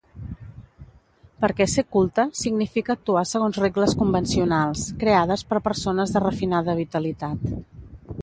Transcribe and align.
Perquè 1.43 1.65
ser 1.73 1.83
culte 1.95 2.23
significa 2.43 2.93
actuar 2.95 3.23
segons 3.33 3.59
regles 3.63 3.93
convencionals, 4.01 4.87
creades 5.03 5.45
per 5.51 5.63
persones 5.69 6.15
de 6.17 6.23
refinada 6.27 6.79
vitalitat. 6.83 7.45